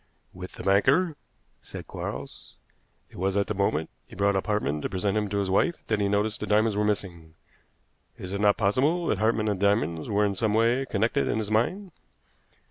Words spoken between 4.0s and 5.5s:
he brought up Hartmann to present him to